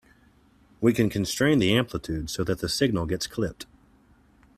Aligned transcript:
We 0.81 0.93
can 0.93 1.11
constrain 1.11 1.59
the 1.59 1.77
amplitude 1.77 2.31
so 2.31 2.43
that 2.45 2.57
the 2.57 2.67
signal 2.69 3.05
gets 3.05 3.27
clipped. 3.27 3.67